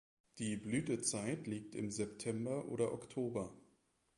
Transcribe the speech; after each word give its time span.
Die 0.39 0.57
Blütezeit 0.57 1.45
liegt 1.45 1.75
im 1.75 1.91
September 1.91 2.65
oder 2.69 2.91
Oktober. 2.91 3.53